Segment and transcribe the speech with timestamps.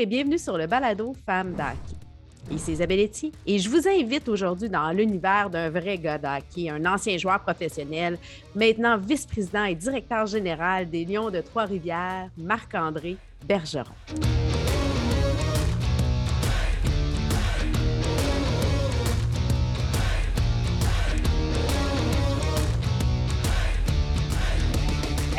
[0.00, 1.94] et bienvenue sur le balado Femmes d'hockey.
[2.50, 6.86] Ici Isabelle Etier et je vous invite aujourd'hui dans l'univers d'un vrai gars d'hockey, un
[6.86, 8.18] ancien joueur professionnel,
[8.54, 13.92] maintenant vice-président et directeur général des Lions de Trois-Rivières, Marc-André Bergeron.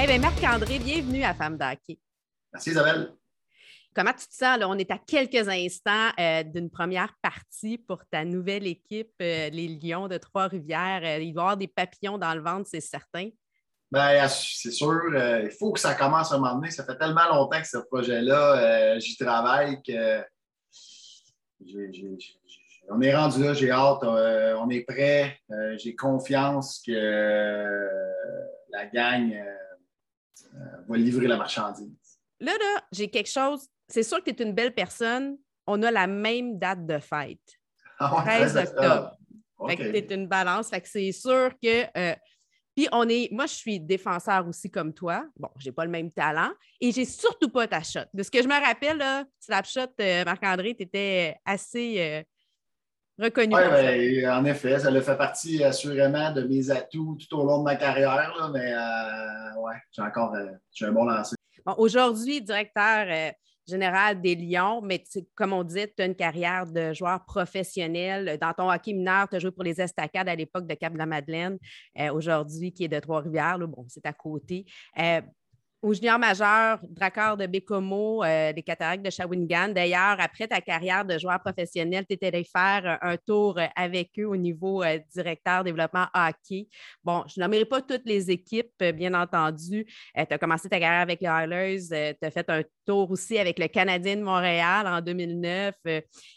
[0.04, 1.98] Eh bien, Marc-André, bienvenue à Femmes d'Hockey.
[2.54, 3.21] Merci Isabelle.
[3.94, 4.58] Comment tu te sens?
[4.58, 4.70] Là?
[4.70, 9.68] On est à quelques instants euh, d'une première partie pour ta nouvelle équipe, euh, les
[9.68, 11.02] Lions de Trois-Rivières.
[11.04, 13.30] Euh, il va y avoir des papillons dans le ventre, c'est certain.
[13.92, 15.02] Bien, c'est sûr.
[15.44, 16.72] il faut que ça commence à un moment donné.
[16.72, 20.24] Ça fait tellement longtemps que ce projet-là, j'y travaille que
[22.90, 25.38] on est rendu là, j'ai hâte, on est prêt.
[25.76, 27.90] j'ai confiance que
[28.70, 29.36] la gang
[30.88, 31.92] va livrer la marchandise.
[32.40, 33.68] Là, là, j'ai quelque chose.
[33.92, 35.38] C'est sûr que tu es une belle personne.
[35.68, 37.40] On a la même date de fête.
[38.00, 39.18] 13 ah octobre.
[39.68, 40.70] Fait que tu es une balance.
[40.70, 41.86] Fait que c'est sûr que.
[41.98, 42.16] Euh,
[42.76, 45.26] puis on est, moi, je suis défenseur aussi comme toi.
[45.38, 48.06] Bon, je n'ai pas le même talent et j'ai surtout pas ta shot.
[48.14, 52.26] De ce que je me rappelle, là, Slapshot, euh, Marc-André, tu étais assez
[53.22, 53.56] reconnu.
[53.56, 57.60] Oui, ben, en effet, ça le fait partie assurément de mes atouts tout au long
[57.60, 61.36] de ma carrière, mais euh, ouais, j'ai encore euh, un bon lancé.
[61.78, 63.32] Aujourd'hui, directeur euh,
[63.72, 65.04] général des Lions, mais
[65.36, 68.38] comme on dit, tu as une carrière de joueur professionnel.
[68.40, 71.58] Dans ton hockey mineur, tu as joué pour les Estacades à l'époque de Cap-de-la-Madeleine,
[72.14, 73.58] aujourd'hui qui est de Trois-Rivières.
[73.60, 74.66] Bon, c'est à côté
[75.82, 79.70] au junior majeur, Drakkar de Bécomo, euh, des cataractes de Shawinigan.
[79.70, 84.26] D'ailleurs, après ta carrière de joueur professionnel, tu étais allé faire un tour avec eux
[84.26, 86.68] au niveau euh, directeur développement hockey.
[87.04, 89.88] Bon, je n'aimerais pas toutes les équipes, bien entendu.
[90.18, 93.40] Euh, tu as commencé ta carrière avec les Oilers, tu as fait un tour aussi
[93.40, 95.76] avec le Canadien de Montréal en 2009.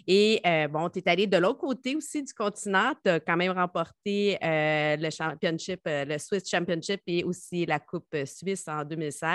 [0.07, 2.93] et bon, tu es allé de l'autre côté aussi du continent.
[3.05, 8.67] Tu as quand même remporté le championship, le Swiss Championship et aussi la Coupe suisse
[8.69, 9.34] en 2016.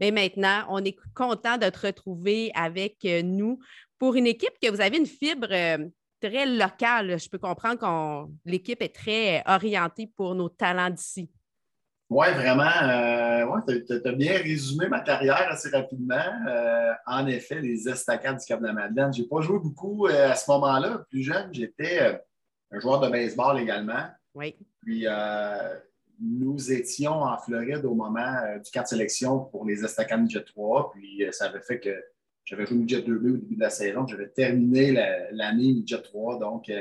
[0.00, 3.58] Mais maintenant, on est content de te retrouver avec euh, nous
[3.98, 5.78] pour une équipe que vous avez une fibre euh,
[6.20, 7.18] très locale.
[7.18, 11.30] Je peux comprendre que l'équipe est très orientée pour nos talents d'ici.
[12.08, 12.64] Oui, vraiment.
[12.64, 16.24] Euh, tu as, bien résumé ma carrière assez rapidement.
[17.06, 19.12] en effet, les estacades du Cap-de-la-Madeleine.
[19.12, 21.04] Je n'ai pas joué beaucoup à ce moment-là.
[21.08, 22.20] Plus jeune, j'étais
[22.72, 24.08] un joueur de baseball également.
[24.34, 24.56] Oui.
[24.82, 25.06] Puis,
[26.20, 30.44] nous étions en Floride au moment euh, du quart de sélection pour les Estacades Jet
[30.44, 30.92] 3.
[30.92, 31.90] Puis euh, ça avait fait que
[32.44, 34.06] j'avais joué Jet 2B au début de la saison.
[34.06, 34.92] J'avais terminé
[35.32, 36.38] l'année Jet 3.
[36.38, 36.80] Donc, euh,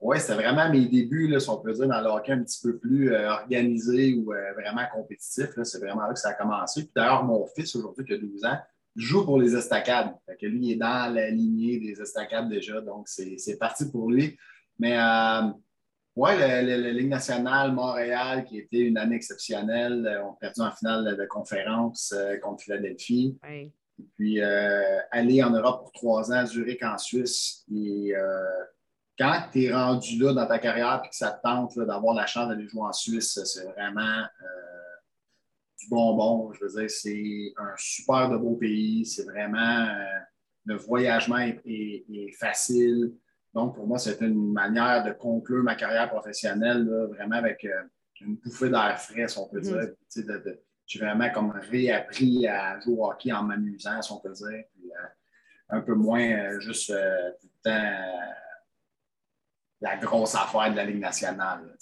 [0.00, 2.78] oui, c'était vraiment mes débuts, là, si on peut dire, dans le un petit peu
[2.78, 5.50] plus organisé ou vraiment compétitif.
[5.62, 6.84] C'est vraiment là que ça a commencé.
[6.84, 8.56] Puis d'ailleurs, mon fils, aujourd'hui, qui a 12 ans,
[8.96, 10.14] joue pour les Estacades.
[10.24, 12.80] Fait que lui, il est dans la lignée des Estacades déjà.
[12.80, 14.38] Donc, c'est parti pour lui.
[14.78, 14.96] Mais
[16.16, 20.06] oui, la, Ligue nationale Montréal, qui était une année exceptionnelle.
[20.06, 23.38] Euh, on a perdu en finale de conférence euh, contre Philadelphie.
[23.48, 23.72] Et
[24.16, 27.64] puis, euh, aller en Europe pour trois ans, Zurich en Suisse.
[27.72, 28.12] Et
[29.18, 32.26] quand tu es rendu là dans ta carrière et que ça te tente d'avoir la
[32.26, 34.24] chance d'aller jouer en Suisse, c'est vraiment
[35.78, 36.50] du bonbon.
[36.54, 39.04] Je veux dire, c'est un super de beau pays.
[39.04, 39.86] C'est vraiment.
[40.64, 43.12] le voyagement est facile.
[43.52, 47.82] Donc, pour moi, c'était une manière de conclure ma carrière professionnelle, vraiment avec euh,
[48.20, 50.42] une bouffée d'air frais, si on peut mm-hmm.
[50.42, 50.56] dire.
[50.86, 54.46] J'ai vraiment comme réappris à jouer au hockey en m'amusant, si on peut dire.
[54.48, 55.06] Euh,
[55.72, 57.92] un peu moins euh, juste tout le temps
[59.80, 61.76] la grosse affaire de la Ligue nationale.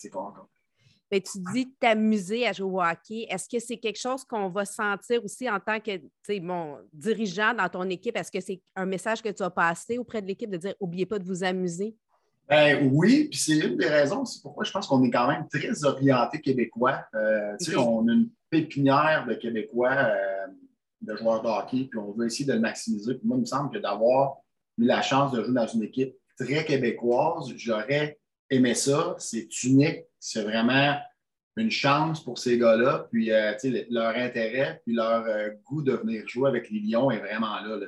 [1.11, 3.27] Mais tu dis t'amuser à jouer au hockey.
[3.31, 6.01] Est-ce que c'est quelque chose qu'on va sentir aussi en tant que
[6.41, 8.17] bon, dirigeant dans ton équipe?
[8.17, 11.07] Est-ce que c'est un message que tu as passé auprès de l'équipe de dire n'oubliez
[11.07, 11.97] pas de vous amuser?
[12.49, 15.47] Ben, oui, puis c'est une des raisons c'est pourquoi je pense qu'on est quand même
[15.49, 17.05] très orienté québécois.
[17.15, 20.47] Euh, on a une pépinière de Québécois, euh,
[21.03, 23.15] de joueurs de hockey, puis on veut essayer de le maximiser.
[23.15, 24.39] Puis moi, il me semble que d'avoir
[24.79, 28.19] eu la chance de jouer dans une équipe très québécoise, j'aurais
[28.51, 29.15] aimé ça.
[29.19, 30.99] C'est unique c'est vraiment
[31.57, 33.09] une chance pour ces gars-là.
[33.11, 33.53] Puis euh,
[33.91, 37.79] leur intérêt, puis leur euh, goût de venir jouer avec les Lions est vraiment là.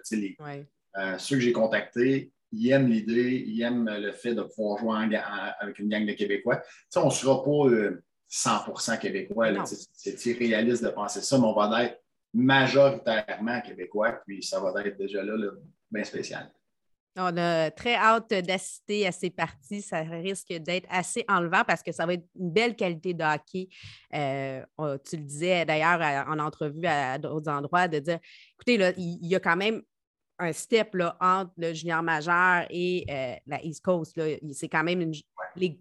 [0.96, 5.16] Euh, ceux que j'ai contactés, ils aiment l'idée, ils aiment le fait de pouvoir jouer
[5.60, 6.62] avec une gang de Québécois.
[6.96, 7.94] on ne sera pas
[8.28, 9.48] 100% québécois.
[9.92, 12.02] C'est irréaliste de penser ça, mais on va être
[12.34, 15.50] majoritairement québécois, puis ça va être déjà là, là
[15.92, 16.50] bien spécial.
[17.20, 19.82] On a très hâte d'assister à ces parties.
[19.82, 23.68] Ça risque d'être assez enlevant parce que ça va être une belle qualité de hockey.
[24.14, 24.62] Euh,
[25.08, 28.18] tu le disais d'ailleurs en entrevue à, d'autres endroits, de dire
[28.54, 29.82] écoutez, là, il y a quand même
[30.40, 34.18] un step là, entre le junior majeur et euh, la East Coast.
[34.52, 35.12] C'est quand même une,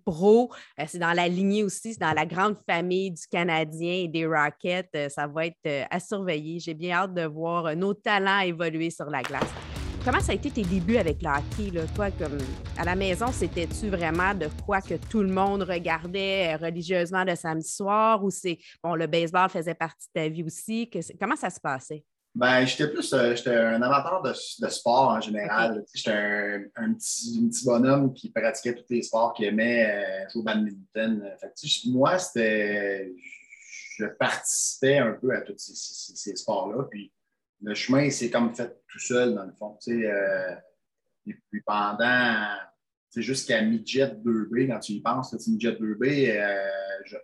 [0.06, 0.52] pros.
[0.80, 4.26] Euh, c'est dans la lignée aussi, c'est dans la grande famille du Canadien et des
[4.26, 4.90] Rockets.
[4.96, 6.60] Euh, ça va être à surveiller.
[6.60, 9.69] J'ai bien hâte de voir nos talents évoluer sur la glace.
[10.10, 11.70] Comment ça a été tes débuts avec le hockey?
[11.72, 11.84] Là?
[11.94, 12.40] Toi, comme
[12.76, 17.70] à la maison, c'était-tu vraiment de quoi que tout le monde regardait religieusement le samedi
[17.70, 20.90] soir ou c'est bon, le baseball faisait partie de ta vie aussi?
[21.20, 22.04] comment ça se passait?
[22.34, 25.84] Ben, j'étais plus euh, j'étais un amateur de, sport en général.
[25.94, 26.10] J'étais
[26.76, 31.24] un, petit, bonhomme qui pratiquait tous les sports, qui aimait euh, jouer au badminton.
[31.86, 33.14] moi, c'était.
[34.00, 36.88] Je participais un peu à tous ces, sports-là.
[36.90, 37.12] Puis
[37.62, 39.78] le chemin, c'est comme fait tout seul, dans le fond.
[39.88, 40.56] Euh,
[41.26, 42.56] et puis pendant.
[43.16, 46.32] Jusqu'à midget 2B, quand tu y penses, midget 2B,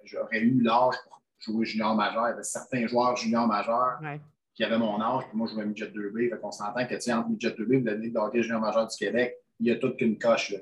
[0.04, 2.28] j'aurais eu l'âge pour jouer junior majeur.
[2.28, 4.00] Il y avait certains joueurs junior majeurs
[4.56, 6.30] qui avait mon âge, puis moi, je jouais midget 2B.
[6.30, 8.88] Fait qu'on s'entend que, tu sais, entre midget 2B et la Ligue d'hockey junior majeur
[8.88, 10.60] du Québec, il y a toute qu'une coche, là.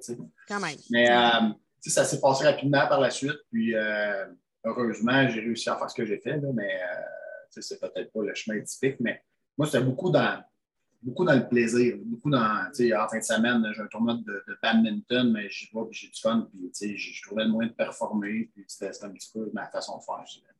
[0.48, 0.78] Quand même.
[0.90, 1.50] Mais, euh,
[1.80, 4.26] ça s'est passé rapidement par la suite, puis euh,
[4.64, 8.24] heureusement, j'ai réussi à faire ce que j'ai fait, là, mais, euh, c'est peut-être pas
[8.24, 9.22] le chemin typique, mais
[9.58, 10.44] moi, c'était beaucoup dans,
[11.02, 14.16] beaucoup dans le plaisir, beaucoup dans, tu sais, en fin de semaine, j'ai un tournoi
[14.16, 17.50] de, badminton, mais j'y vais, puis j'ai du fun, puis, tu sais, je trouvais le
[17.50, 20.54] moyen de performer, puis c'était un petit peu ma façon de faire, je dirais.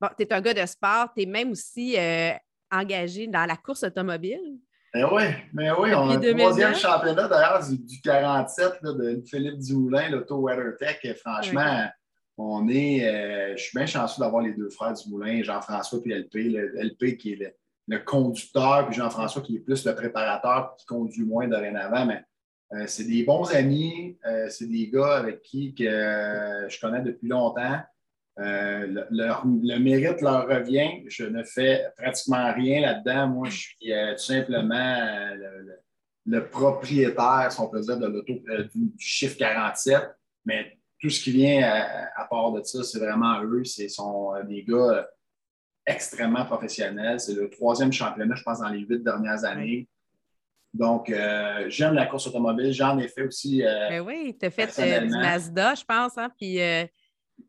[0.00, 2.32] Bon, tu es un gars de sport, tu es même aussi euh,
[2.70, 4.58] engagé dans la course automobile.
[4.94, 5.22] Eh oui,
[5.54, 11.16] mais oui, on a le troisième championnat d'ailleurs du, 47 de Philippe Dumoulin, l'Auto WeatherTech.
[11.16, 11.88] Franchement,
[12.36, 16.34] on est, euh, je suis bien chanceux d'avoir les deux frères Dumoulin, Jean-François et LP.
[16.74, 17.54] LP qui est le,
[17.98, 22.06] conducteur, puis Jean-François qui est plus le préparateur, qui conduit moins dorénavant.
[22.06, 22.22] Mais
[22.74, 24.18] euh, c'est des bons amis,
[24.48, 25.84] c'est des gars avec qui que,
[26.68, 27.80] je connais depuis longtemps.
[28.38, 31.04] Euh, le mérite leur revient.
[31.08, 33.28] Je ne fais pratiquement rien là-dedans.
[33.28, 35.62] Moi, je suis euh, tout simplement euh,
[36.26, 38.32] le, propriétaire, si on peut dire, de l'auto,
[38.74, 40.00] du chiffre 47.
[40.46, 41.62] Mais tout ce qui vient
[42.16, 43.64] à, part de ça, c'est vraiment eux.
[43.64, 45.06] Ce sont des gars
[45.92, 47.20] extrêmement professionnels.
[47.20, 49.88] C'est le troisième championnat, je pense, dans les huit dernières années.
[50.74, 51.12] Donc,
[51.68, 52.72] j'aime la course automobile.
[52.72, 53.58] J'en ai fait aussi.
[53.58, 56.16] Mais ben oui, tu as fait du Mazda, je pense.
[56.16, 56.30] Hein?
[56.38, 56.58] Puis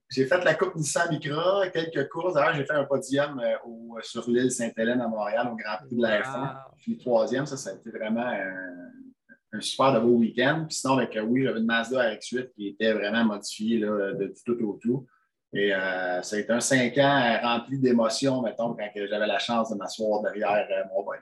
[0.10, 2.36] j'ai fait la Coupe Nissan Micra, quelques courses.
[2.36, 5.96] D'ailleurs, j'ai fait un podium euh, au, sur l'île Sainte-Hélène à Montréal au Grand Prix
[5.96, 6.56] de la F1.
[6.78, 10.66] Puis troisième, ça, ça a été vraiment un, super de beau week-end.
[10.68, 14.34] Puis sinon, avec, euh, oui, j'avais une Mazda RX-8 qui était vraiment modifiée là, de,
[14.46, 15.08] tout au tout.
[15.56, 19.70] Et euh, ça a été un cinq ans rempli d'émotions, mettons, quand j'avais la chance
[19.70, 21.22] de m'asseoir derrière mon bolide.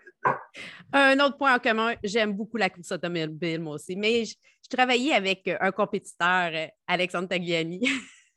[0.93, 3.95] Un autre point en commun, j'aime beaucoup la course automobile, moi aussi.
[3.97, 6.51] Mais je, je travaillais avec un compétiteur,
[6.87, 7.81] Alexandre Tagliani.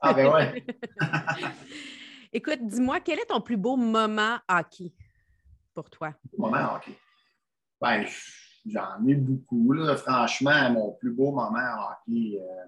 [0.00, 0.66] Ah, ben ouais.
[2.32, 4.92] Écoute, dis-moi, quel est ton plus beau moment hockey
[5.72, 6.12] pour toi?
[6.36, 6.92] Moment hockey.
[7.80, 8.04] Ben,
[8.66, 9.72] j'en ai beaucoup.
[9.72, 9.96] Là.
[9.96, 12.40] Franchement, mon plus beau moment hockey.
[12.40, 12.64] Euh...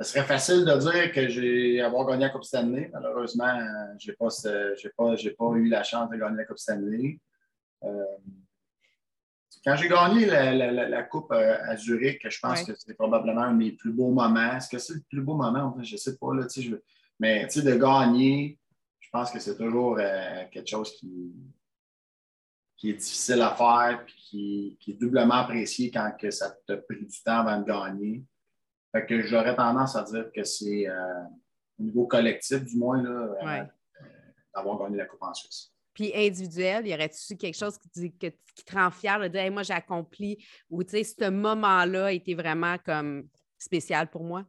[0.00, 2.88] Ce serait facile de dire que j'ai avoir gagné la Coupe Stanley.
[2.92, 3.58] Malheureusement,
[3.98, 4.28] je n'ai pas,
[4.96, 7.18] pas, pas, eu la chance de gagner la Coupe Stanley.
[7.82, 8.04] Euh,
[9.64, 13.58] quand j'ai gagné la, Coupe euh, à Zurich, je pense que c'est probablement un de
[13.58, 14.56] mes plus beaux moments.
[14.56, 15.76] Est-ce que c'est le plus beau moment?
[15.82, 16.32] Je ne sais pas.
[16.32, 16.76] Là, je...
[17.18, 18.58] Mais de gagner,
[19.00, 21.34] je pense que c'est toujours euh, quelque chose qui,
[22.76, 27.04] qui est difficile à faire et qui, est doublement apprécié quand que ça t'a pris
[27.04, 28.24] du temps avant de gagner.
[28.92, 31.22] Fait que j'aurais tendance à dire que c'est euh,
[31.78, 33.02] au niveau collectif, du moins,
[34.54, 35.72] d'avoir gagné la Coupe en Suisse.
[35.92, 40.38] Puis individuel, y aurait-tu quelque chose qui, te rend fier de dire moi j'ai accompli
[40.70, 43.28] ou tu sais, ce moment-là a été vraiment comme
[43.58, 44.44] spécial pour moi?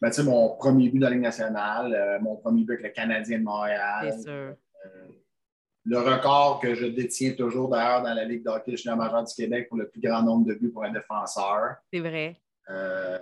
[0.00, 2.86] Ben, tu sais, mon premier but de la Ligue nationale, euh, mon premier but avec
[2.86, 4.18] le Canadien de Montréal.
[4.22, 4.32] sûr.
[4.32, 5.08] Euh,
[5.84, 9.68] le record que je détiens toujours d'ailleurs dans la Ligue d'hockey junior majeur du Québec
[9.68, 11.76] pour le plus grand nombre de buts pour un défenseur.
[11.92, 12.40] C'est vrai.
[12.70, 13.18] Euh,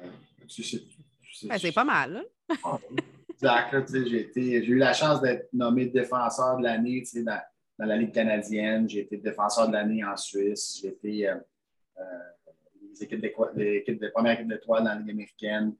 [0.49, 2.25] c'est pas mal.
[3.31, 3.93] Exact.
[3.93, 7.41] J'ai eu la chance d'être nommé défenseur de l'année dans,
[7.79, 8.89] dans, la Ligue canadienne.
[8.89, 10.79] J'ai été défenseur de l'année en Suisse.
[10.81, 11.37] J'ai été euh,
[11.99, 12.03] euh,
[12.91, 15.75] les équipes de, première équipe d'étoiles dans la Ligue américaine.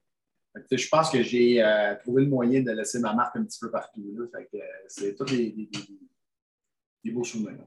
[0.71, 3.71] je pense que j'ai euh, trouvé le moyen de laisser ma marque un petit peu
[3.71, 4.05] partout.
[4.89, 5.71] C'est tous des, des,
[7.05, 7.67] des, beaux souvenirs.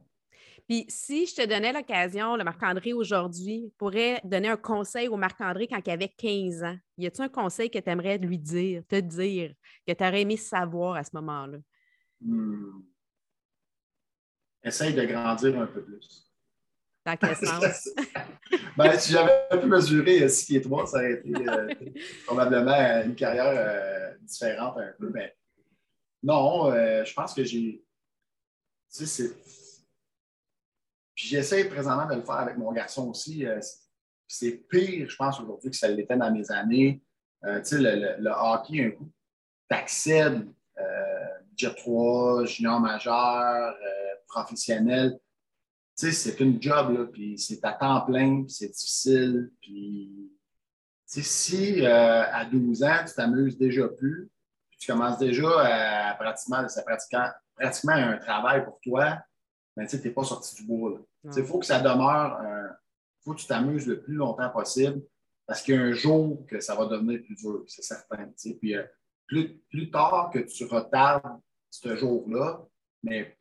[0.69, 5.67] Puis si je te donnais l'occasion, le Marc-André aujourd'hui pourrait donner un conseil au Marc-André
[5.67, 8.97] quand il avait 15 ans, y a-t-il un conseil que tu aimerais lui dire, te
[8.97, 9.55] dire,
[9.87, 11.57] que tu aurais aimé savoir à ce moment-là?
[12.21, 12.83] Hmm.
[14.63, 16.29] Essaye de grandir un peu plus.
[17.03, 17.89] Dans quel sens?
[18.77, 21.73] ben, si j'avais pu mesurer 6 pieds 3, ça aurait été euh,
[22.27, 25.09] probablement une carrière euh, différente un peu.
[25.11, 25.35] Mais
[26.21, 27.83] non, euh, je pense que j'ai.
[28.91, 29.58] Tu sais, c'est
[31.19, 33.45] Puis j'essaie présentement de le faire avec mon garçon aussi.
[33.45, 33.59] Euh,
[34.25, 37.03] c'est pire, je pense, aujourd'hui que ça l'était dans mes années.
[37.43, 39.11] Euh, tu sais, le, hockey, un coup,
[39.67, 40.47] t'accèdes
[40.77, 43.75] euh, Jet 3, junior majeur,
[44.29, 45.19] professionnel.
[45.97, 49.51] Tu sais, c'est une job, là, puis c'est à temps plein, puis c'est difficile.
[49.59, 50.31] Puis,
[51.11, 54.29] tu sais, si à 12 ans, tu t'amuses déjà plus,
[54.79, 59.17] tu commences déjà à pratiquement, c'est pratiquement, un travail pour toi,
[59.75, 61.01] mais tu n'es pas sorti du bois.
[61.23, 65.01] Il faut que ça demeure, il faut que tu t'amuses le plus longtemps possible
[65.49, 68.31] parce qu'il y a un jour que ça va devenir plus dur, c'est certain.
[68.61, 68.83] Puis euh,
[69.25, 71.39] plus, tard que tu retardes
[71.71, 72.65] ce jour-là,
[73.01, 73.35] mais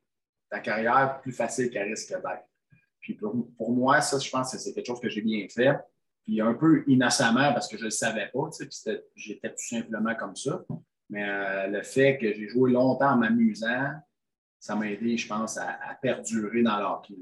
[0.49, 2.49] ta carrière, plus facile qu'elle risque d'être.
[3.01, 5.79] Puis pour, moi, ça, je pense que c'est quelque chose que j'ai bien fait.
[6.25, 8.49] Puis un peu innocemment parce que je ne le savais pas,
[9.15, 10.65] j'étais tout simplement comme ça.
[11.11, 13.93] Mais euh, le fait que j'ai joué longtemps en m'amusant,
[14.59, 17.17] ça m'a aidé, je pense, à, perdurer dans l'hockey.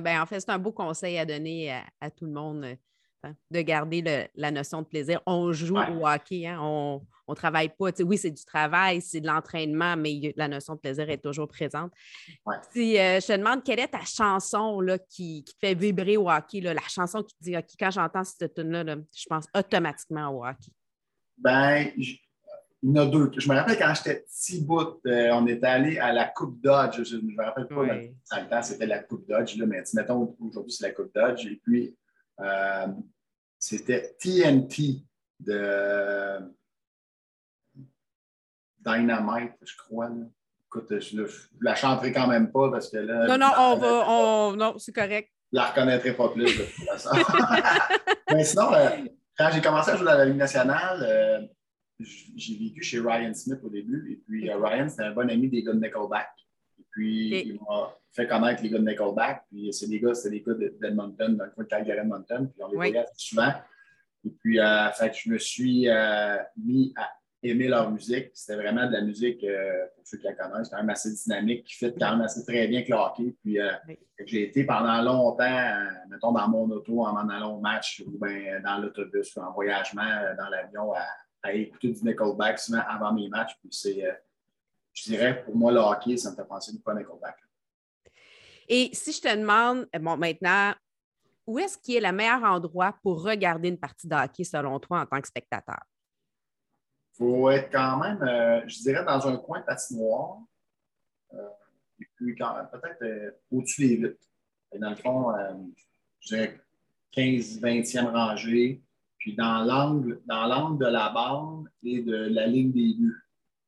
[0.00, 3.60] Ben, en fait, c'est un beau conseil à donner à, tout le monde euh, de
[3.60, 5.20] garder la notion de plaisir.
[5.26, 7.90] On joue au hockey, hein, on ne travaille pas.
[8.00, 11.92] oui, c'est du travail, c'est de l'entraînement, mais la notion de plaisir est toujours présente.
[12.72, 16.30] Si euh, je te demande quelle est ta chanson là, qui, te fait vibrer au
[16.30, 18.84] hockey, la chanson qui te dit quand j'entends cette tune-là,
[19.14, 20.72] je pense automatiquement au hockey?
[21.38, 21.90] Ben,
[22.82, 23.30] il y en a deux.
[23.36, 27.02] Je me rappelle quand j'étais petit bout, euh, on était allé à la Coupe Dodge.
[27.02, 28.14] Je ne me rappelle pas, oui.
[28.30, 31.46] dans le temps, c'était la Coupe Dodge, là, mais mettons, aujourd'hui, c'est la Coupe Dodge.
[31.46, 31.96] Et puis,
[32.40, 32.86] euh,
[33.58, 35.02] c'était TNT
[35.40, 36.38] de
[38.80, 40.10] Dynamite, je crois.
[40.66, 41.26] Écoute, je, ne
[41.60, 43.26] la chanterai quand même pas parce que là.
[43.26, 44.04] Non, non, on va.
[44.08, 44.52] On...
[44.52, 45.30] Non, c'est correct.
[45.52, 47.10] Je la reconnaîtrai pas plus, de toute façon.
[48.34, 48.90] mais sinon, euh,
[49.38, 51.48] quand j'ai commencé à jouer dans la Ligue nationale,
[52.00, 54.12] j'ai vécu chez Ryan Smith au début.
[54.12, 56.28] Et puis, euh, Ryan, c'était un bon ami des gars de Nickelback.
[56.78, 59.44] Et puis, il m'a fait connaître les gars de Nickelback.
[59.48, 62.50] Puis, c'est des gars, c'est des gars d'Edmonton, dans le coin de Calgary Edmonton.
[62.50, 63.52] Puis, on les voyait souvent.
[64.24, 67.10] Et puis, euh, fait je me suis euh, mis à
[67.42, 68.30] aimer leur musique.
[68.34, 71.74] C'était vraiment de la musique, pour ceux qui la connaissent, quand même assez dynamique, qui
[71.76, 73.58] fait quand même assez très bien avec Puis,
[74.24, 78.60] j'ai été pendant longtemps, mettons, dans mon auto, en m'en allant au match ou bien
[78.64, 81.06] dans l'autobus ou en voyagement dans l'avion à
[81.46, 83.56] à écouter du Nickelback souvent avant mes matchs.
[83.60, 84.12] Puis c'est, euh,
[84.92, 87.36] je dirais, pour moi, le hockey, ça me fait penser du pas Nickelback.
[88.68, 90.74] Et si je te demande, euh, bon, maintenant,
[91.46, 95.00] où est-ce qui est le meilleur endroit pour regarder une partie de hockey selon toi
[95.00, 95.80] en tant que spectateur?
[97.14, 100.38] Il faut être quand même, euh, je dirais, dans un coin patinoire.
[101.32, 104.20] et puis, peut-être au-dessus des vitres.
[104.78, 105.32] Dans le fond,
[106.20, 106.60] je dirais
[107.12, 108.82] 15-20e rangée
[109.26, 113.24] puis dans l'angle, dans l'angle de la bande et de la ligne des buts.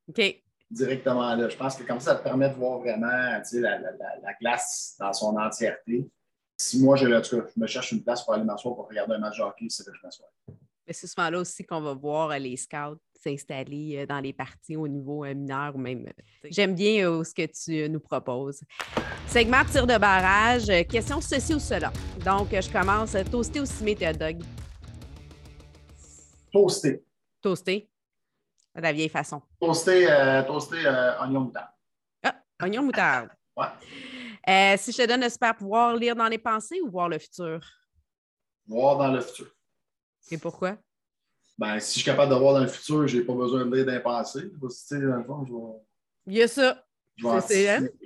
[0.07, 0.41] OK.
[0.71, 1.49] Directement là.
[1.49, 5.11] Je pense que comme ça, ça te permet de voir vraiment la, la, glace dans
[5.11, 6.09] son entièreté.
[6.55, 9.37] Si moi, je, je me cherche une place pour aller m'asseoir pour regarder un match
[9.37, 10.27] de hockey, c'est que je m'assois.
[10.89, 14.87] C'est souvent là aussi qu'on va voir les scouts s'installer euh, dans les parties au
[14.87, 16.05] niveau euh, mineur ou même.
[16.07, 18.61] Euh, j'aime bien ce que tu nous proposes.
[19.27, 21.91] Segment tir de barrage, question ceci ou cela.
[22.23, 23.13] Donc, je commence.
[23.29, 24.41] Toasté ou cimé tes dog?
[26.51, 27.03] Toasté.
[27.41, 27.89] Toasté.
[28.75, 29.41] La vieille façon.
[29.59, 31.69] Toasté, euh, toasté euh, oignon moutarde.
[32.23, 33.29] Ah, oignon moutarde.
[33.57, 33.65] ouais.
[34.47, 37.19] Euh, si je te donne le super pouvoir, lire dans les pensées ou voir le
[37.19, 37.59] futur?
[38.67, 39.47] Voir dans le futur.
[40.31, 40.77] Et pourquoi?
[41.57, 43.75] Ben, si je suis capable de voir dans le futur, je n'ai pas besoin de
[43.75, 44.49] lire dans les pensées.
[44.49, 45.83] Dans le fond, je vais...
[46.27, 46.85] Il y a ça.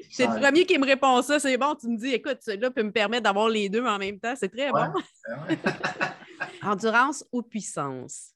[0.10, 1.40] C'est le premier qui me répond ça.
[1.40, 4.20] C'est bon, tu me dis, écoute, celui-là peut me permettre d'avoir les deux en même
[4.20, 4.34] temps.
[4.36, 4.86] C'est très bon.
[5.28, 5.58] Ben
[6.64, 8.34] Endurance ou puissance?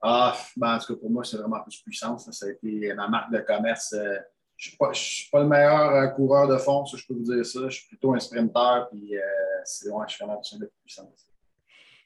[0.00, 2.30] Ah, ben, en tout cas, pour moi, c'est vraiment plus puissance.
[2.30, 3.92] Ça a été ma marque de commerce.
[3.92, 4.16] Euh,
[4.56, 7.46] je ne suis, pas le meilleur euh, coureur de fond, ça, je peux vous dire
[7.46, 7.68] ça.
[7.68, 9.20] Je suis plutôt un sprinter, puis euh,
[9.64, 11.28] c'est ouais, je suis vraiment besoin de puissance.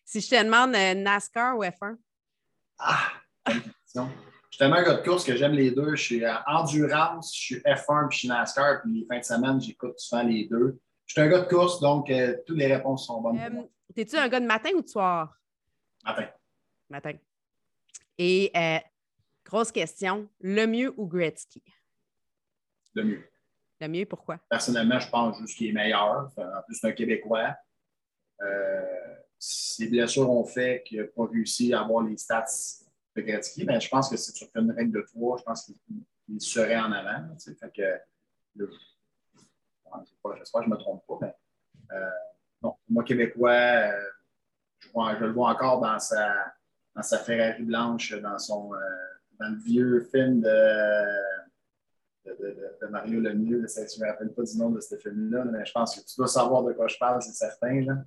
[0.05, 1.97] Si je te demande NASCAR ou F1?
[2.79, 3.13] Ah,
[3.47, 4.11] question.
[4.53, 5.97] Je suis tellement un gars de course que j'aime les deux.
[5.97, 8.83] Je suis endurance, je suis F1 puis je suis NASCAR.
[8.83, 10.79] Puis les fins de semaine, j'écoute souvent les deux.
[11.07, 12.13] Je suis un gars de course, donc
[12.47, 13.41] toutes les réponses sont bonnes.
[13.95, 15.35] T'es-tu un gars de matin ou de soir?
[16.05, 16.29] Matin.
[16.91, 17.13] Matin.
[18.19, 18.79] Et euh,
[19.43, 21.63] grosse question, le mieux ou Gretzky?
[22.95, 23.25] Le mieux.
[23.81, 24.37] Le mieux, pourquoi?
[24.51, 26.31] Personnellement, je pense juste qu'il est meilleur.
[26.37, 27.57] En plus, c'est un Québécois.
[28.43, 32.45] Euh, ses blessures ont fait qu'il n'a pas réussi à avoir les stats
[33.17, 36.41] de Gretzky, mais je pense que c'est sur une règle de trois, je pense qu'il
[36.41, 37.37] serait en avant.
[37.39, 38.01] fait que,
[40.37, 41.35] j'espère que je ne me trompe pas, mais
[41.93, 42.11] euh,
[42.89, 43.91] moi, Québécois,
[44.79, 46.55] je, je, le vois encore dans sa,
[46.95, 48.79] dans sa Ferrari blanche, dans son euh,
[49.41, 51.05] le vieux film de
[52.89, 53.67] Mario Lemieux.
[53.67, 56.17] Je ne me rappelle pas du nom de ce film-là, mais je pense que tu
[56.17, 57.81] dois savoir de quoi je parle, c'est certain.
[57.81, 58.05] Là.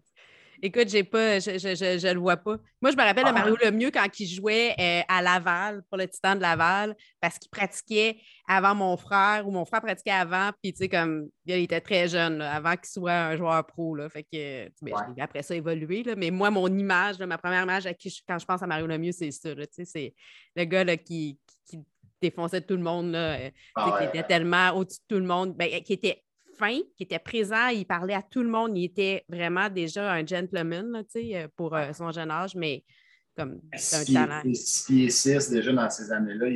[0.62, 2.58] Écoute, j'ai pas, je, je, le vois pas.
[2.82, 3.34] Moi, je me rappelle de ah.
[3.34, 7.50] Mario Lemieux quand il jouait euh, à Laval, pour le Titan de Laval, parce qu'il
[7.50, 11.82] pratiquait avant mon frère, ou mon frère pratiquait avant, puis tu sais, comme, il était
[11.82, 14.10] très jeune, avant qu'il soit un joueur pro, là.
[14.10, 16.16] Fait que, ben, après ça, évolué, là.
[16.16, 19.12] Mais moi, mon image, ma première image à qui quand je pense à Mario Lemieux,
[19.12, 20.14] c'est ça, tu sais, c'est
[20.56, 21.80] le gars, là, qui, qui
[22.22, 25.56] défonçait tout le monde, là, euh, ah qui était tellement au-dessus de tout le monde,
[25.56, 26.25] ben, qui était
[26.58, 30.26] fin, qui était présent, il parlait à tout le monde, il était vraiment déjà un
[30.26, 32.84] gentleman là, euh, pour euh, son jeune âge, mais
[33.36, 34.42] comme c'est un talent.
[34.54, 36.48] 6 pieds 6 déjà dans ces années-là,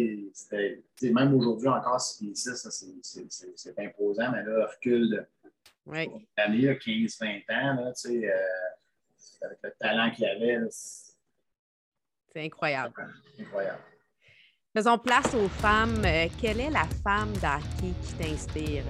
[1.12, 5.26] même aujourd'hui encore 6 pieds 6, c'est imposant, mais là, recul de
[5.86, 6.08] oui.
[6.38, 8.30] 15-20 ans, là, euh,
[9.42, 10.60] avec le talent qu'il avait.
[10.70, 12.94] C'est incroyable.
[13.40, 13.82] incroyable.
[14.76, 16.04] Faisons place aux femmes.
[16.40, 18.84] quelle est la femme d'hockey qui t'inspire,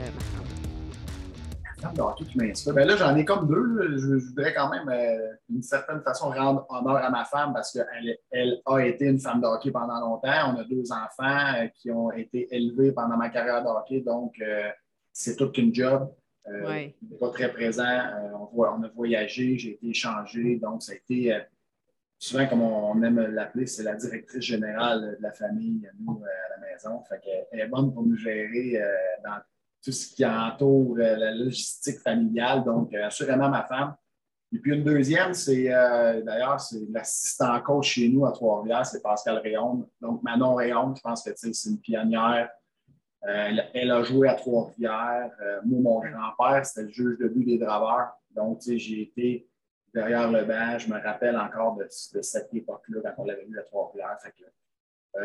[1.81, 2.73] Marc?
[2.73, 3.97] Ben là, j'en ai comme deux.
[3.97, 8.17] Je, voudrais quand même, euh, d'une certaine façon, rendre honneur à ma femme parce qu'elle
[8.31, 10.53] elle a été une femme de hockey pendant longtemps.
[10.53, 14.33] On a deux enfants euh, qui ont été élevés pendant ma carrière de hockey, donc
[14.41, 14.69] euh,
[15.11, 16.11] c'est toute une job.
[16.65, 16.95] Oui.
[17.19, 18.01] Pas très présent.
[18.33, 21.37] On, on, a voyagé, j'ai été échangé, donc ça a été
[22.17, 26.67] souvent, comme on aime l'appeler, c'est la directrice générale de la famille, nous, à la
[26.67, 27.03] maison.
[27.07, 27.21] Fait
[27.51, 28.81] elle est bonne pour nous gérer
[29.23, 29.39] dans
[29.83, 32.63] tout ce qui entoure euh, la logistique familiale.
[32.63, 33.95] Donc, euh, assurément ma femme.
[34.51, 39.01] Et puis une deuxième, c'est euh, d'ailleurs, c'est l'assistant coach chez nous à Trois-Rivières, c'est
[39.01, 39.87] Pascal Réaume.
[40.01, 42.49] Donc, Manon Réaume, je pense que c'est une pionnière.
[43.21, 45.29] elle, a joué à Trois-Rivières.
[45.65, 48.13] moi, mon grand-père, c'était le juge de but des draveurs.
[48.31, 49.47] Donc, j'ai été
[49.93, 50.79] derrière le banc.
[50.79, 54.17] Je me rappelle encore de, cette époque-là, quand on l'avait vu à Trois-Rivières.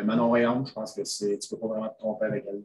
[0.05, 2.63] Manon Réaume, je pense que tu ne peux pas vraiment te tromper avec elle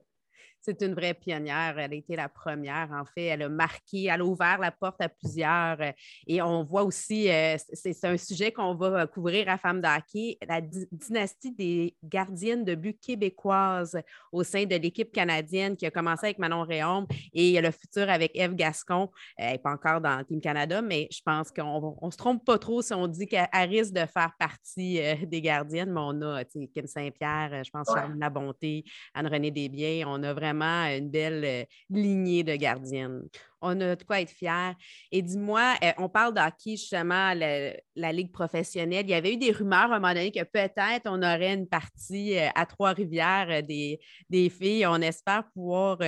[0.61, 1.75] c'est une vraie pionnière.
[1.77, 3.25] Elle a été la première, en fait.
[3.25, 5.79] Elle a marqué, elle a ouvert la porte à plusieurs.
[5.81, 5.91] Euh,
[6.27, 10.61] et on voit aussi, euh, c'est un sujet qu'on va couvrir à Femmes d'Hockey, la
[10.61, 13.97] dynastie des gardiennes de but québécoises
[14.31, 18.31] au sein de l'équipe canadienne qui a commencé avec Manon Réaume et le futur avec
[18.35, 19.09] Eve Gascon.
[19.37, 22.57] Elle n'est pas encore dans Team Canada, mais je pense qu'on ne se trompe pas
[22.57, 25.91] trop si on dit qu'elle risque de faire partie euh, des gardiennes.
[25.91, 30.05] Mais on a Kim Saint-Pierre, je pense, Charles Labonté, Anne-Renée Desbiens.
[30.07, 33.23] On a vraiment une belle euh, lignée de gardiennes.
[33.61, 34.73] On a de quoi être fiers.
[35.11, 39.05] Et dis-moi, euh, on parle d'hockey, justement, la, Ligue professionnelle.
[39.05, 41.67] Il y avait eu des rumeurs à un moment donné que peut-être on aurait une
[41.67, 44.85] partie euh, à Trois-Rivières des, des, filles.
[44.87, 45.99] On espère pouvoir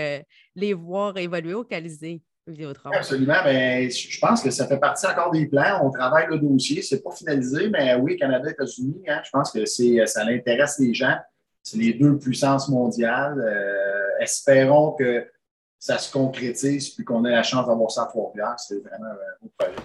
[0.56, 2.22] les voir évoluer au Colisée.
[2.92, 3.44] Absolument.
[3.44, 5.80] Ben, je pense que ça fait partie encore des plans.
[5.84, 6.82] On travaille le dossier.
[6.82, 10.94] Ce n'est pas finalisé, mais oui, Canada, États-Unis, hein, je pense que ça intéresse les
[10.94, 11.16] gens.
[11.64, 13.40] C'est les deux puissances mondiales
[14.22, 15.28] espérons que
[15.80, 18.60] ça se concrétise puis qu'on ait la chance d'avoir ça à Trois-Rivières.
[18.60, 19.76] C'est vraiment un beau projet.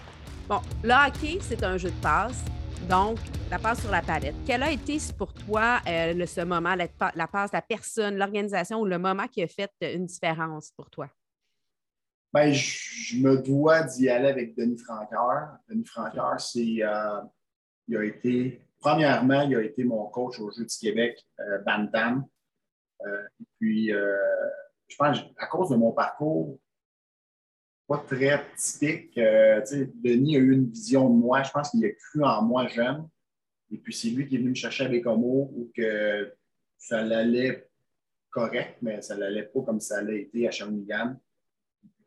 [0.48, 2.44] Bon, le hockey, c'est un jeu de passe.
[2.88, 3.18] Donc,
[3.50, 4.34] la passe sur la palette.
[4.46, 8.84] Quel a été pour toi euh, le, ce moment, la, passe, la personne, l'organisation ou
[8.84, 11.08] le moment qui a fait une différence pour toi?
[12.32, 15.56] Bien, je, me dois d'y aller avec Denis Franqueur.
[15.68, 17.22] Denis Franqueur, c'est, euh,
[17.88, 22.24] il a été, premièrement, il a été mon coach au Jeu du Québec, euh, Bantam.
[23.04, 24.16] Euh, et puis, euh,
[24.88, 26.58] je pense, à cause de mon parcours,
[27.86, 29.62] pas très typique, euh,
[29.94, 31.42] Denis a eu une vision de moi.
[31.42, 33.08] Je pense qu'il a cru en moi jeune.
[33.70, 36.34] Et puis, c'est lui qui est venu me chercher à Bécomo ou que
[36.78, 37.68] ça l'allait
[38.30, 41.16] correct, mais ça l'allait pas comme ça allait été à Shawinigan.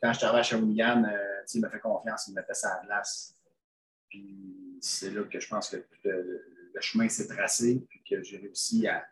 [0.02, 1.04] Quand je arrivé à Shawinigan,
[1.54, 3.36] il m'a fait confiance, il m'a fait ça à glace.
[4.08, 8.38] Puis c'est là que je pense que le, le chemin s'est tracé, puis que j'ai
[8.38, 9.06] réussi à,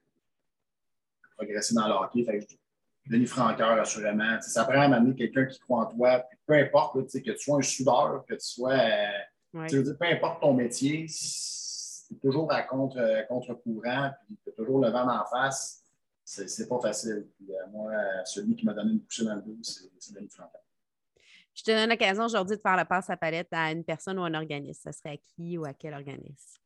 [1.38, 2.24] progresser dans le hockey.
[2.24, 2.46] Fait
[3.10, 4.40] Denis Franqueur, assurément.
[4.42, 6.26] ça prend à m'amener quelqu'un qui croit en toi.
[6.46, 8.74] peu importe, que tu sois un soudeur, que tu sois.
[8.74, 14.80] Euh, peu importe ton métier, tu es toujours à contre, contre-courant, puis tu as toujours
[14.80, 15.84] le vent en face.
[16.24, 17.28] C'est pas facile.
[17.50, 17.94] Euh, moi,
[18.26, 20.62] celui qui m'a donné une poussée dans le dos, c'est Denis Franqueur.
[21.56, 24.24] Je te donne l'occasion aujourd'hui de faire la passe à palette à une personne ou
[24.24, 24.80] un organisme.
[24.84, 26.60] Ça serait à qui ou à quel organisme?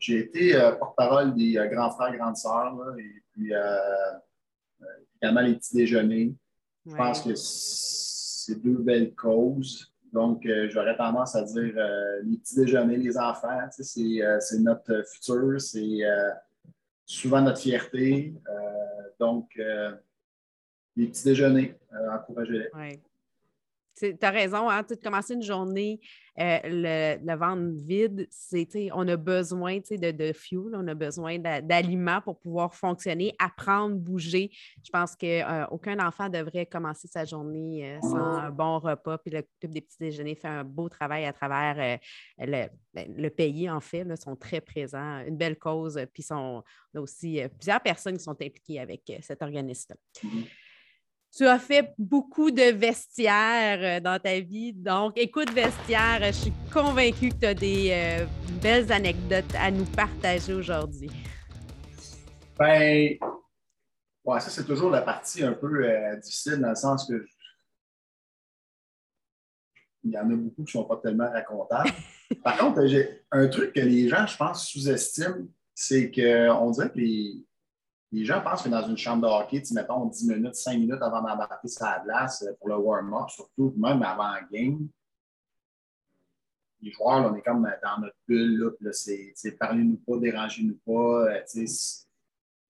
[0.00, 3.76] J'ai été euh, porte-parole des euh, grands frères, grandes sœurs, et puis euh,
[5.20, 6.34] également les petits déjeuners.
[6.86, 9.92] Je pense que c'est deux belles causes.
[10.10, 11.74] Donc, j'aurais tendance à dire
[12.24, 16.00] les petits déjeuners, les enfants, c'est notre futur, c'est
[17.04, 18.34] souvent notre fierté.
[19.20, 19.50] donc,
[20.96, 21.78] les petits déjeuners,
[22.12, 23.00] encouragez-les.
[23.96, 26.00] Tu as raison, hein, de commencer une journée,
[26.38, 28.28] euh, le, ventre vide,
[28.94, 34.50] on a besoin de, de fuel, on a besoin d'aliments pour pouvoir fonctionner, apprendre, bouger.
[34.82, 39.18] Je pense qu'aucun euh, enfant devrait commencer sa journée euh, sans un bon repas.
[39.18, 41.98] Puis le club des petits déjeuners fait un beau travail à travers
[42.38, 45.22] le, ben, le, pays, en fait, là, sont très présents.
[45.26, 46.00] Une belle cause.
[46.14, 46.62] Puis sont,
[46.94, 50.30] on a aussi plusieurs personnes qui sont impliquées avec cet organisme-là.
[51.36, 54.72] Tu as fait beaucoup de vestiaires euh, dans ta vie.
[54.72, 58.26] Donc, écoute, vestiaire, je suis convaincue que tu as des euh,
[58.60, 61.10] belles anecdotes à nous partager aujourd'hui.
[62.58, 63.16] Ben,
[64.24, 67.24] ouais, ça, c'est toujours la partie un peu euh, difficile dans le sens que
[70.02, 71.90] il y en a beaucoup qui ne sont pas tellement racontables.
[72.42, 76.98] Par contre, j'ai un truc que les gens, je pense, sous-estiment, c'est qu'on dirait que
[76.98, 77.44] les,
[78.12, 81.00] les gens pensent que dans une chambre de hockey, tu mettons 10 minutes, 5 minutes
[81.00, 84.88] avant d'embarquer sur la glace euh, pour le warm-up, surtout même avant le game,
[86.82, 91.26] les joueurs, on est comme dans notre bulle, là, c'est parlez-nous pas, dérangez-nous pas.
[91.26, 91.66] Euh,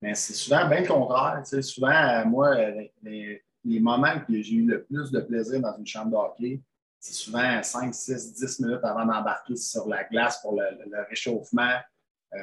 [0.02, 1.42] mais c'est souvent bien le contraire.
[1.62, 2.56] Souvent, euh, moi,
[3.02, 6.60] les, moments que j'ai eu le plus de plaisir dans une chambre de hockey,
[6.98, 11.78] c'est souvent 5, 6, 10 minutes avant d'embarquer sur la glace pour le, réchauffement.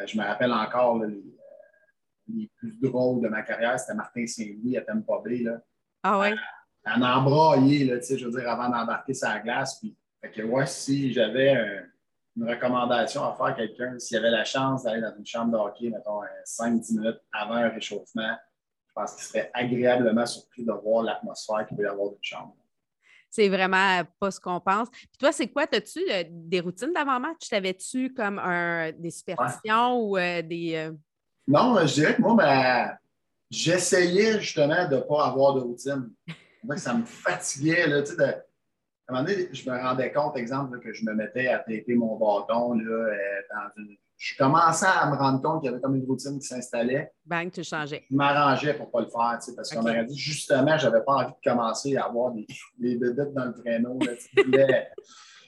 [0.05, 1.21] je me rappelle encore les,
[2.27, 5.39] les plus drôles de ma carrière, c'était Martin Saint-Louis à Tampa Bay.
[5.39, 5.61] Là.
[6.03, 6.33] Ah ouais?
[6.85, 9.79] En embraillé, là, je veux dire, avant d'embarquer sur la glace.
[9.79, 11.83] Puis, fait que, ouais, si j'avais
[12.37, 15.57] une recommandation à faire à quelqu'un, s'il avait la chance d'aller dans une chambre de
[15.57, 18.37] hockey, mettons, 5-10 minutes avant un réchauffement,
[18.87, 22.55] je pense qu'il serait agréablement surpris de voir l'atmosphère qu'il peut y avoir d'une chambre.
[23.29, 24.89] C'est vraiment pas ce qu'on pense.
[24.89, 25.65] Puis toi, c'est quoi?
[25.71, 27.49] As-tu euh, des routines d'avant-match?
[27.49, 30.75] T'avais-tu comme un, des superstitions ou euh, des.
[30.75, 30.91] Euh,
[31.47, 32.97] non, je dirais que moi,
[33.49, 36.11] j'essayais justement de ne pas avoir de routine.
[36.75, 37.87] Ça me fatiguait.
[37.87, 37.99] Là.
[37.99, 41.95] À un moment donné, je me rendais compte, exemple, que je me mettais à taper
[41.95, 42.73] mon bâton.
[42.73, 43.15] Là, euh,
[43.49, 43.97] dans une...
[44.17, 47.11] Je commençais à me rendre compte qu'il y avait comme une routine qui s'installait.
[47.23, 48.03] Bang, tu changeais.
[48.09, 51.13] Je m'arrangeais pour ne pas le faire, parce qu'on m'aurait dit justement, je n'avais pas
[51.13, 52.47] envie de commencer à avoir des,
[52.79, 53.99] des dans le traîneau.
[53.99, 54.85] Là,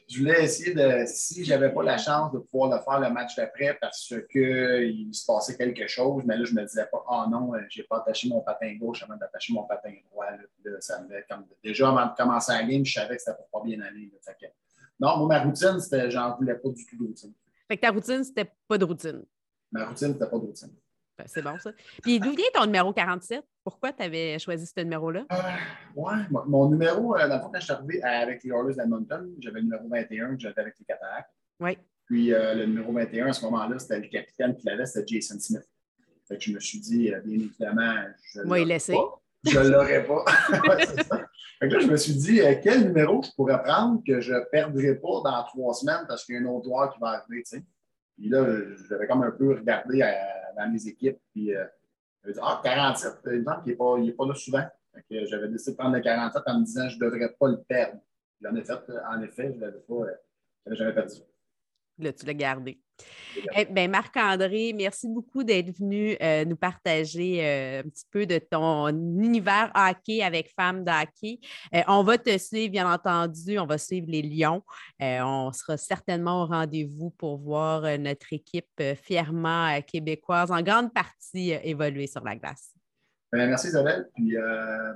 [0.07, 3.13] je voulais essayer de, si je n'avais pas la chance de pouvoir le faire le
[3.13, 7.03] match d'après parce qu'il se passait quelque chose, mais là, je ne me disais pas,
[7.09, 10.25] oh non, euh, je n'ai pas attaché mon patin gauche avant d'attacher mon patin droit.
[10.79, 13.79] ça me, comme, déjà, avant de commencer la game, je savais que c'était pas bien
[13.81, 14.11] aller.
[14.99, 17.33] non, moi, ma routine, c'était, j'en voulais pas du tout de routine.
[17.69, 19.23] Fait que ta routine, c'était pas de routine.
[19.71, 20.71] Ma routine, c'était pas de routine.
[21.19, 21.71] Ben, c'est bon, ça.
[22.01, 23.43] Puis d'où vient ton numéro 47?
[23.63, 25.25] Pourquoi tu avais choisi ce numéro-là?
[25.31, 25.35] Euh,
[25.95, 26.13] oui,
[26.47, 29.59] mon numéro, euh, dans le fond, quand je suis arrivé avec les Oilers d'Edmonton, j'avais
[29.59, 31.29] le numéro 21 que j'avais avec les Cataractes.
[31.59, 31.77] Oui.
[32.05, 35.39] Puis euh, le numéro 21, à ce moment-là, c'était le capitaine qui l'avait, c'était Jason
[35.39, 35.69] Smith.
[36.27, 37.95] Fait que je me suis dit, bien évidemment,
[38.33, 38.93] je ne laisser.
[38.93, 39.21] Pas.
[39.45, 40.25] Je l'aurais pas.
[40.79, 41.28] c'est ça.
[41.59, 44.39] Fait que là, je me suis dit, quel numéro je pourrais prendre que je ne
[44.51, 47.43] perdrais pas dans trois semaines parce qu'il y a un autre joueur qui va arriver,
[47.43, 47.63] tu sais.
[48.17, 48.45] Puis là,
[48.87, 49.99] j'avais comme un peu regardé
[50.57, 51.51] dans mes équipes, puis
[52.23, 53.63] je dit, ah, 47, il n'est pas,
[54.17, 54.65] pas là souvent.
[55.09, 57.99] J'avais décidé de prendre le 47 en me disant je ne devrais pas le perdre.
[58.45, 58.73] En effet,
[59.09, 61.15] en effet je ne l'avais pas, jamais perdu.
[61.97, 62.79] Là, tu l'as gardé.
[63.55, 68.37] Eh ben, Marc-André, merci beaucoup d'être venu euh, nous partager euh, un petit peu de
[68.39, 71.39] ton univers hockey avec Femmes d'hockey.
[71.73, 73.59] Euh, on va te suivre, bien entendu.
[73.59, 74.63] On va suivre les Lions.
[74.99, 82.07] on sera certainement au rendez-vous pour voir notre équipe fièrement québécoise en grande partie évoluer
[82.07, 82.73] sur la glace.
[83.31, 84.35] Ben, merci Isabelle, puis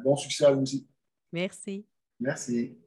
[0.03, 0.87] bon succès à vous aussi.
[1.31, 1.85] Merci.
[2.19, 2.77] Merci.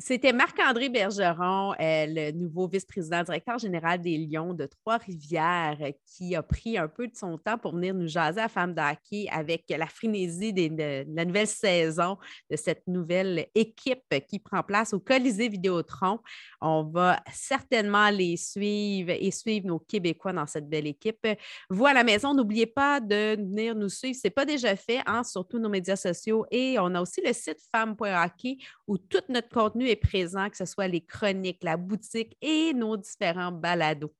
[0.00, 6.36] C'était Marc-André Bergeron, euh, le nouveau vice-président directeur général des Lions de Trois-Rivières, euh, qui
[6.36, 9.64] a pris un peu de son temps pour venir nous jaser à Femme d'hockey avec
[9.68, 12.16] la frénésie de, la nouvelle saison
[12.48, 16.20] de cette nouvelle équipe qui prend place au Colisée Vidéotron.
[16.60, 21.26] On va certainement les suivre et suivre nos Québécois dans cette belle équipe.
[21.70, 24.16] Vous à la maison, n'oubliez pas de venir nous suivre.
[24.16, 26.46] Ce n'est pas déjà fait, hein, sur tous nos médias sociaux.
[26.52, 29.48] Et on a aussi le site femme.hockey où tout notre
[29.96, 34.12] présent, que ce soit les chroniques, la boutique et nos différents balados.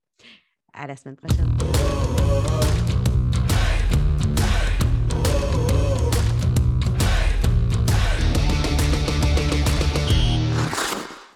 [0.73, 1.78] À la semaine prochaine.